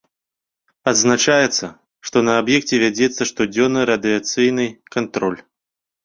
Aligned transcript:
Адзначаецца, 0.91 1.67
што 2.09 2.17
на 2.27 2.33
аб'екце 2.43 2.79
вядзецца 2.83 3.21
штодзённы 3.31 3.83
радыяцыйны 3.91 4.65
кантроль. 4.97 5.37